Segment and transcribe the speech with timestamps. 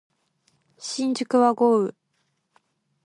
[0.79, 1.93] 新宿は豪雨